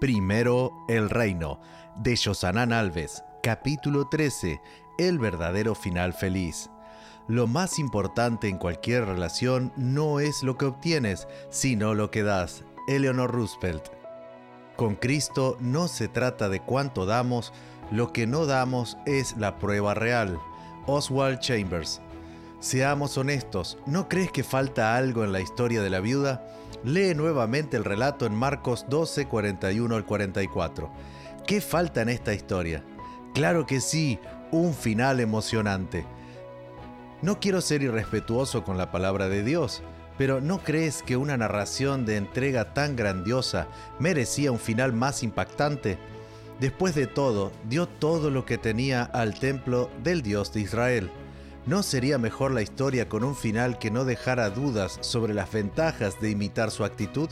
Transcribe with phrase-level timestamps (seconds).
[0.00, 1.60] Primero, el reino,
[1.94, 4.58] de Josanán Alves, capítulo 13,
[4.96, 6.70] el verdadero final feliz.
[7.28, 12.64] Lo más importante en cualquier relación no es lo que obtienes, sino lo que das.
[12.88, 13.90] Eleanor Roosevelt.
[14.74, 17.52] Con Cristo no se trata de cuánto damos,
[17.90, 20.38] lo que no damos es la prueba real.
[20.86, 22.00] Oswald Chambers.
[22.60, 26.44] Seamos honestos, ¿no crees que falta algo en la historia de la viuda?
[26.84, 30.90] Lee nuevamente el relato en Marcos 12, 41 al 44.
[31.46, 32.84] ¿Qué falta en esta historia?
[33.32, 34.18] Claro que sí,
[34.50, 36.04] un final emocionante.
[37.22, 39.82] No quiero ser irrespetuoso con la palabra de Dios,
[40.18, 43.68] pero ¿no crees que una narración de entrega tan grandiosa
[43.98, 45.96] merecía un final más impactante?
[46.60, 51.10] Después de todo, dio todo lo que tenía al templo del Dios de Israel.
[51.66, 56.18] ¿No sería mejor la historia con un final que no dejara dudas sobre las ventajas
[56.18, 57.28] de imitar su actitud?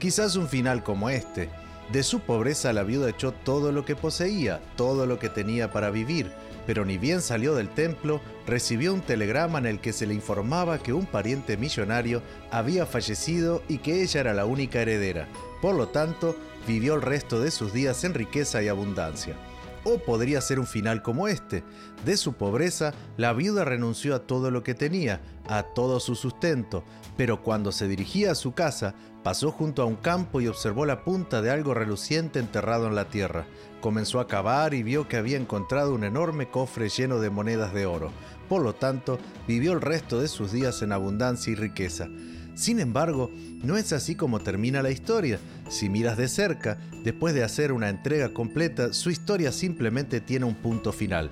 [0.00, 1.48] Quizás un final como este.
[1.92, 5.90] De su pobreza la viuda echó todo lo que poseía, todo lo que tenía para
[5.90, 6.32] vivir,
[6.66, 10.78] pero ni bien salió del templo, recibió un telegrama en el que se le informaba
[10.78, 15.28] que un pariente millonario había fallecido y que ella era la única heredera.
[15.62, 19.36] Por lo tanto, vivió el resto de sus días en riqueza y abundancia.
[19.84, 21.62] O podría ser un final como este.
[22.04, 26.84] De su pobreza, la viuda renunció a todo lo que tenía, a todo su sustento,
[27.16, 31.04] pero cuando se dirigía a su casa, pasó junto a un campo y observó la
[31.04, 33.46] punta de algo reluciente enterrado en la tierra.
[33.80, 37.86] Comenzó a cavar y vio que había encontrado un enorme cofre lleno de monedas de
[37.86, 38.10] oro.
[38.48, 42.08] Por lo tanto, vivió el resto de sus días en abundancia y riqueza.
[42.54, 43.30] Sin embargo,
[43.62, 45.38] no es así como termina la historia.
[45.68, 50.54] Si miras de cerca, después de hacer una entrega completa, su historia simplemente tiene un
[50.54, 51.30] punto final.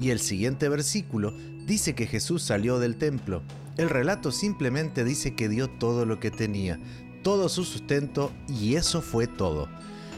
[0.00, 1.32] Y el siguiente versículo
[1.66, 3.42] dice que Jesús salió del templo.
[3.76, 6.80] El relato simplemente dice que dio todo lo que tenía,
[7.22, 9.68] todo su sustento y eso fue todo.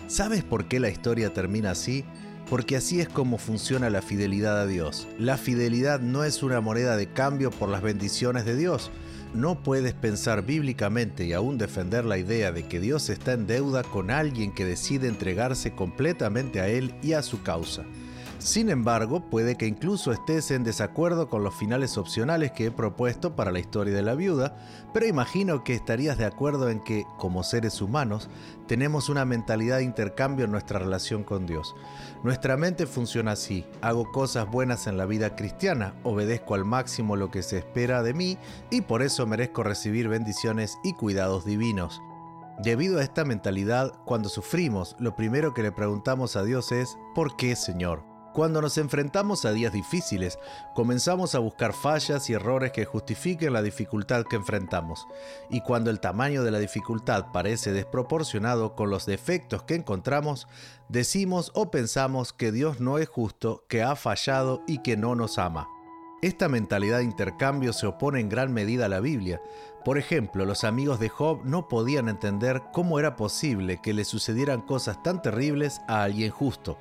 [0.06, 2.04] ¿Sabes por qué la historia termina así?
[2.50, 5.08] Porque así es como funciona la fidelidad a Dios.
[5.18, 8.90] La fidelidad no es una moneda de cambio por las bendiciones de Dios
[9.34, 13.82] no puedes pensar bíblicamente y aún defender la idea de que Dios está en deuda
[13.84, 17.84] con alguien que decide entregarse completamente a Él y a su causa.
[18.40, 23.36] Sin embargo, puede que incluso estés en desacuerdo con los finales opcionales que he propuesto
[23.36, 24.56] para la historia de la viuda,
[24.94, 28.30] pero imagino que estarías de acuerdo en que, como seres humanos,
[28.66, 31.76] tenemos una mentalidad de intercambio en nuestra relación con Dios.
[32.24, 37.30] Nuestra mente funciona así, hago cosas buenas en la vida cristiana, obedezco al máximo lo
[37.30, 38.38] que se espera de mí
[38.70, 42.00] y por eso merezco recibir bendiciones y cuidados divinos.
[42.62, 47.36] Debido a esta mentalidad, cuando sufrimos, lo primero que le preguntamos a Dios es, ¿por
[47.36, 48.09] qué Señor?
[48.32, 50.38] Cuando nos enfrentamos a días difíciles,
[50.74, 55.08] comenzamos a buscar fallas y errores que justifiquen la dificultad que enfrentamos.
[55.50, 60.46] Y cuando el tamaño de la dificultad parece desproporcionado con los defectos que encontramos,
[60.88, 65.38] decimos o pensamos que Dios no es justo, que ha fallado y que no nos
[65.38, 65.68] ama.
[66.22, 69.40] Esta mentalidad de intercambio se opone en gran medida a la Biblia.
[69.86, 74.60] Por ejemplo, los amigos de Job no podían entender cómo era posible que le sucedieran
[74.60, 76.76] cosas tan terribles a alguien justo,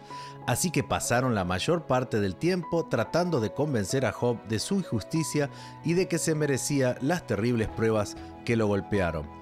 [0.45, 4.75] así que pasaron la mayor parte del tiempo tratando de convencer a Job de su
[4.75, 5.49] injusticia
[5.85, 9.38] y de que se merecía las terribles pruebas que lo golpearon.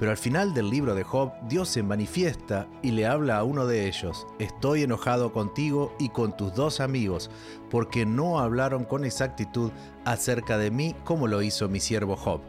[0.00, 3.66] Pero al final del libro de Job, Dios se manifiesta y le habla a uno
[3.66, 7.30] de ellos, estoy enojado contigo y con tus dos amigos,
[7.68, 9.70] porque no hablaron con exactitud
[10.06, 12.40] acerca de mí como lo hizo mi siervo Job.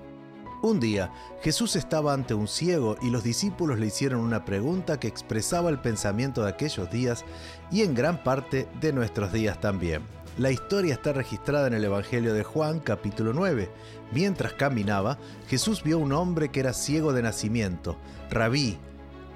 [0.63, 1.11] Un día,
[1.41, 5.79] Jesús estaba ante un ciego y los discípulos le hicieron una pregunta que expresaba el
[5.79, 7.25] pensamiento de aquellos días
[7.69, 10.03] y en gran parte de nuestros días también.
[10.37, 13.69] La historia está registrada en el Evangelio de Juan capítulo 9.
[14.13, 15.17] Mientras caminaba,
[15.49, 17.97] Jesús vio un hombre que era ciego de nacimiento.
[18.29, 18.77] Rabí,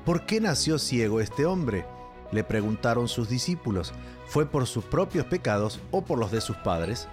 [0.05, 1.85] ¿por qué nació ciego este hombre?
[2.31, 3.91] Le preguntaron sus discípulos.
[4.25, 7.09] ¿Fue por sus propios pecados o por los de sus padres?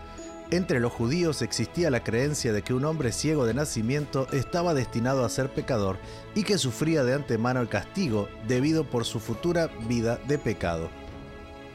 [0.53, 5.25] Entre los judíos existía la creencia de que un hombre ciego de nacimiento estaba destinado
[5.25, 5.99] a ser pecador
[6.37, 11.02] y que sufría de antemano el castigo debido por su futura vida de pecado.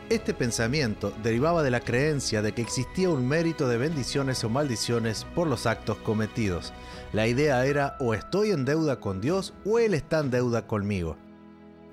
[0.10, 5.26] Este pensamiento derivaba de la creencia de que existía un mérito de bendiciones o maldiciones
[5.36, 6.72] por los actos cometidos.
[7.12, 11.18] La idea era o estoy en deuda con Dios o Él está en deuda conmigo.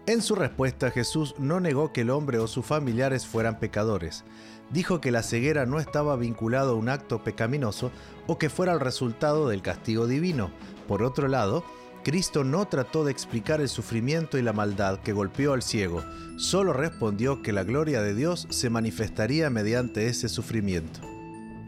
[0.06, 4.22] En su respuesta Jesús no negó que el hombre o sus familiares fueran pecadores.
[4.70, 7.90] Dijo que la ceguera no estaba vinculado a un acto pecaminoso
[8.28, 10.52] o que fuera el resultado del castigo divino.
[10.86, 11.64] Por otro lado,
[12.04, 16.04] Cristo no trató de explicar el sufrimiento y la maldad que golpeó al ciego,
[16.36, 21.00] solo respondió que la gloria de Dios se manifestaría mediante ese sufrimiento.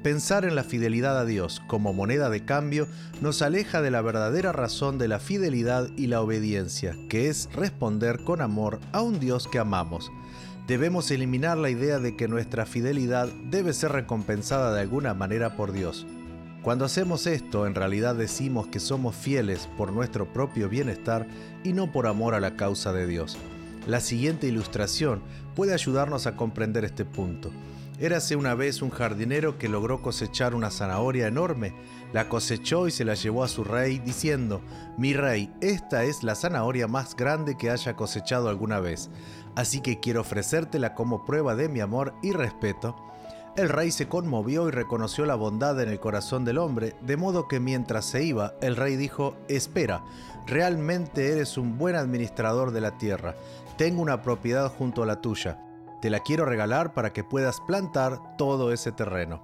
[0.02, 2.86] pensar en la fidelidad a Dios como moneda de cambio
[3.20, 8.22] nos aleja de la verdadera razón de la fidelidad y la obediencia, que es responder
[8.22, 10.12] con amor a un Dios que amamos.
[10.68, 15.72] Debemos eliminar la idea de que nuestra fidelidad debe ser recompensada de alguna manera por
[15.72, 16.06] Dios.
[16.66, 21.24] Cuando hacemos esto, en realidad decimos que somos fieles por nuestro propio bienestar
[21.62, 23.38] y no por amor a la causa de Dios.
[23.86, 25.22] La siguiente ilustración
[25.54, 27.52] puede ayudarnos a comprender este punto.
[28.00, 31.72] Érase una vez un jardinero que logró cosechar una zanahoria enorme,
[32.12, 34.60] la cosechó y se la llevó a su rey diciendo,
[34.98, 39.08] Mi rey, esta es la zanahoria más grande que haya cosechado alguna vez,
[39.54, 42.96] así que quiero ofrecértela como prueba de mi amor y respeto.
[43.56, 47.48] El rey se conmovió y reconoció la bondad en el corazón del hombre, de modo
[47.48, 50.04] que mientras se iba, el rey dijo, Espera,
[50.46, 53.34] realmente eres un buen administrador de la tierra,
[53.78, 55.62] tengo una propiedad junto a la tuya
[56.00, 59.42] te la quiero regalar para que puedas plantar todo ese terreno.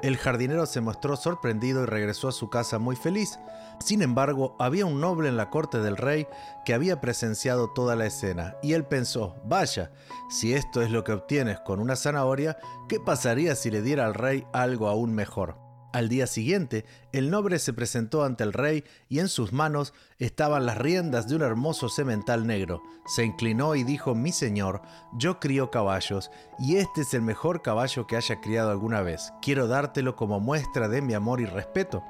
[0.00, 3.38] El jardinero se mostró sorprendido y regresó a su casa muy feliz.
[3.80, 6.26] Sin embargo, había un noble en la corte del rey
[6.64, 9.90] que había presenciado toda la escena, y él pensó, vaya,
[10.30, 12.58] si esto es lo que obtienes con una zanahoria,
[12.88, 15.67] ¿qué pasaría si le diera al rey algo aún mejor?
[15.92, 20.66] Al día siguiente, el noble se presentó ante el rey y en sus manos estaban
[20.66, 22.82] las riendas de un hermoso semental negro.
[23.06, 24.82] Se inclinó y dijo, mi señor,
[25.16, 29.32] yo crío caballos, y este es el mejor caballo que haya criado alguna vez.
[29.40, 32.04] Quiero dártelo como muestra de mi amor y respeto.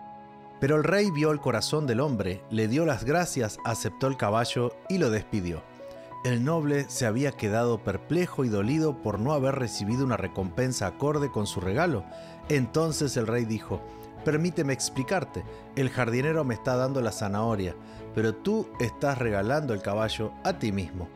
[0.60, 4.72] Pero el rey vio el corazón del hombre, le dio las gracias, aceptó el caballo
[4.88, 5.62] y lo despidió.
[6.24, 11.30] El noble se había quedado perplejo y dolido por no haber recibido una recompensa acorde
[11.30, 12.04] con su regalo.
[12.48, 13.80] Entonces el rey dijo,
[14.24, 15.44] permíteme explicarte,
[15.76, 17.76] el jardinero me está dando la zanahoria,
[18.16, 21.08] pero tú estás regalando el caballo a ti mismo.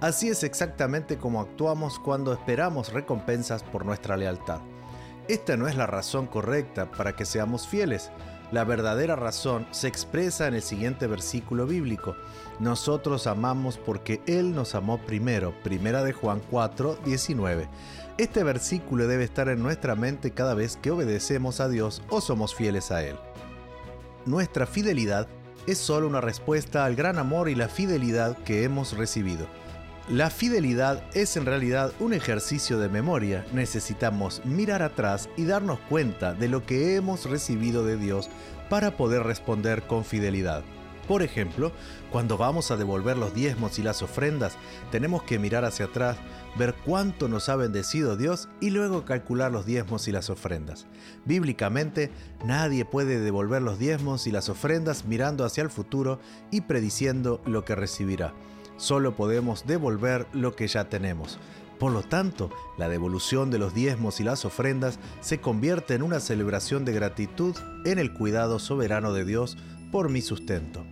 [0.00, 4.60] Así es exactamente como actuamos cuando esperamos recompensas por nuestra lealtad.
[5.28, 8.10] Esta no es la razón correcta para que seamos fieles.
[8.52, 12.16] La verdadera razón se expresa en el siguiente versículo bíblico.
[12.60, 15.52] Nosotros amamos porque Él nos amó primero.
[15.64, 17.68] Primera de Juan 4, 19.
[18.18, 22.54] Este versículo debe estar en nuestra mente cada vez que obedecemos a Dios o somos
[22.54, 23.16] fieles a Él.
[24.26, 25.26] Nuestra fidelidad
[25.66, 29.46] es solo una respuesta al gran amor y la fidelidad que hemos recibido.
[30.08, 33.44] La fidelidad es en realidad un ejercicio de memoria.
[33.52, 38.30] Necesitamos mirar atrás y darnos cuenta de lo que hemos recibido de Dios
[38.70, 40.62] para poder responder con fidelidad.
[41.08, 41.72] Por ejemplo,
[42.12, 44.56] cuando vamos a devolver los diezmos y las ofrendas,
[44.92, 46.16] tenemos que mirar hacia atrás,
[46.56, 50.86] ver cuánto nos ha bendecido Dios y luego calcular los diezmos y las ofrendas.
[51.24, 52.12] Bíblicamente,
[52.44, 56.20] nadie puede devolver los diezmos y las ofrendas mirando hacia el futuro
[56.52, 58.32] y prediciendo lo que recibirá
[58.76, 61.38] solo podemos devolver lo que ya tenemos.
[61.78, 66.20] Por lo tanto, la devolución de los diezmos y las ofrendas se convierte en una
[66.20, 69.58] celebración de gratitud en el cuidado soberano de Dios
[69.92, 70.84] por mi sustento.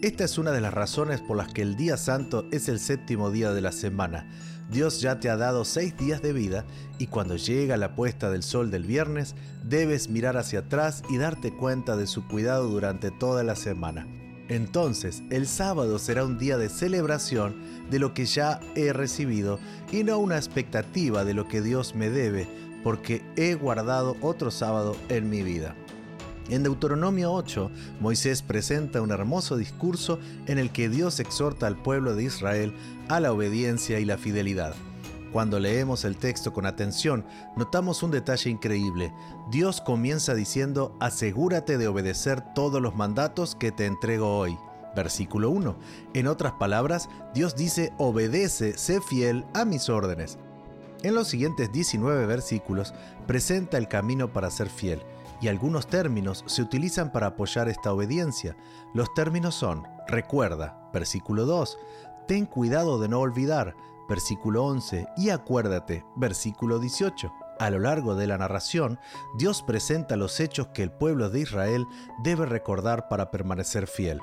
[0.00, 3.30] Esta es una de las razones por las que el día santo es el séptimo
[3.30, 4.30] día de la semana.
[4.70, 6.64] Dios ya te ha dado seis días de vida
[6.98, 9.34] y cuando llega la puesta del sol del viernes,
[9.64, 14.06] debes mirar hacia atrás y darte cuenta de su cuidado durante toda la semana.
[14.48, 17.54] Entonces, el sábado será un día de celebración
[17.90, 19.58] de lo que ya he recibido
[19.92, 22.48] y no una expectativa de lo que Dios me debe,
[22.82, 25.74] porque he guardado otro sábado en mi vida.
[26.48, 32.14] En Deuteronomio 8, Moisés presenta un hermoso discurso en el que Dios exhorta al pueblo
[32.14, 32.72] de Israel
[33.08, 34.74] a la obediencia y la fidelidad.
[35.32, 39.12] Cuando leemos el texto con atención, notamos un detalle increíble.
[39.50, 44.58] Dios comienza diciendo, asegúrate de obedecer todos los mandatos que te entrego hoy.
[44.96, 45.76] Versículo 1.
[46.14, 50.38] En otras palabras, Dios dice, obedece, sé fiel a mis órdenes.
[51.02, 52.94] En los siguientes 19 versículos
[53.26, 55.02] presenta el camino para ser fiel,
[55.40, 58.56] y algunos términos se utilizan para apoyar esta obediencia.
[58.94, 61.78] Los términos son, recuerda, versículo 2,
[62.26, 63.76] ten cuidado de no olvidar,
[64.08, 67.32] versículo 11, y acuérdate, versículo 18.
[67.58, 68.98] A lo largo de la narración,
[69.36, 71.86] Dios presenta los hechos que el pueblo de Israel
[72.22, 74.20] debe recordar para permanecer fiel.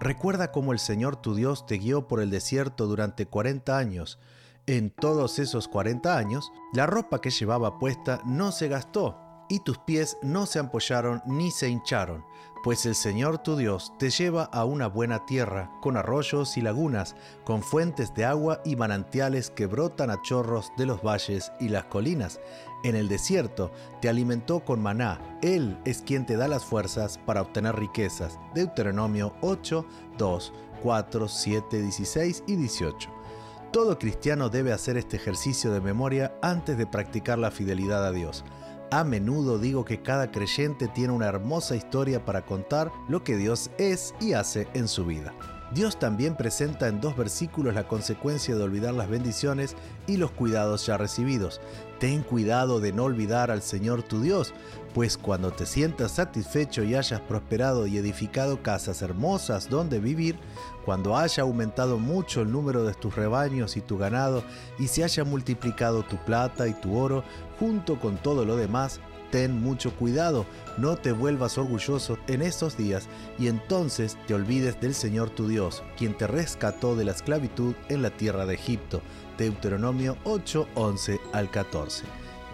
[0.00, 4.18] Recuerda cómo el Señor tu Dios te guió por el desierto durante 40 años.
[4.66, 9.78] En todos esos 40 años, la ropa que llevaba puesta no se gastó, y tus
[9.78, 12.24] pies no se ampollaron ni se hincharon,
[12.64, 17.14] pues el Señor tu Dios te lleva a una buena tierra, con arroyos y lagunas,
[17.44, 21.84] con fuentes de agua y manantiales que brotan a chorros de los valles y las
[21.84, 22.40] colinas.
[22.82, 27.42] En el desierto te alimentó con maná, Él es quien te da las fuerzas para
[27.42, 28.38] obtener riquezas.
[28.54, 29.84] Deuteronomio 8,
[30.16, 30.52] 2,
[30.82, 33.10] 4, 7, 16 y 18.
[33.72, 38.42] Todo cristiano debe hacer este ejercicio de memoria antes de practicar la fidelidad a Dios.
[38.94, 43.72] A menudo digo que cada creyente tiene una hermosa historia para contar lo que Dios
[43.76, 45.34] es y hace en su vida.
[45.72, 49.74] Dios también presenta en dos versículos la consecuencia de olvidar las bendiciones
[50.06, 51.60] y los cuidados ya recibidos.
[51.98, 54.52] Ten cuidado de no olvidar al Señor tu Dios,
[54.92, 60.38] pues cuando te sientas satisfecho y hayas prosperado y edificado casas hermosas donde vivir,
[60.84, 64.44] cuando haya aumentado mucho el número de tus rebaños y tu ganado,
[64.78, 67.24] y se haya multiplicado tu plata y tu oro,
[67.58, 69.00] junto con todo lo demás,
[69.34, 70.46] ten mucho cuidado,
[70.78, 75.82] no te vuelvas orgulloso en estos días y entonces te olvides del Señor tu Dios,
[75.96, 79.02] quien te rescató de la esclavitud en la tierra de Egipto.
[79.36, 82.04] Deuteronomio 8, 11 al 14.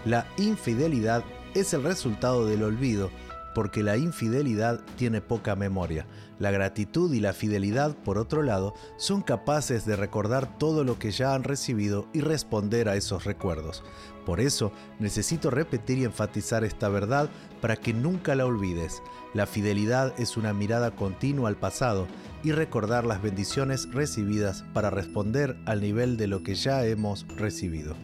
[0.05, 1.23] La infidelidad
[1.53, 3.11] es el resultado del olvido
[3.53, 6.05] porque la infidelidad tiene poca memoria.
[6.39, 11.11] La gratitud y la fidelidad, por otro lado, son capaces de recordar todo lo que
[11.11, 13.83] ya han recibido y responder a esos recuerdos.
[14.25, 17.29] Por eso, necesito repetir y enfatizar esta verdad
[17.59, 19.01] para que nunca la olvides.
[19.33, 22.07] La fidelidad es una mirada continua al pasado
[22.43, 27.95] y recordar las bendiciones recibidas para responder al nivel de lo que ya hemos recibido.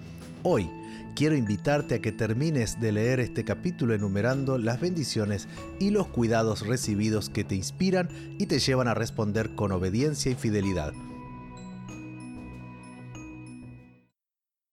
[0.49, 0.69] Hoy,
[1.13, 6.65] quiero invitarte a que termines de leer este capítulo enumerando las bendiciones y los cuidados
[6.65, 8.07] recibidos que te inspiran
[8.39, 10.93] y te llevan a responder con obediencia y fidelidad.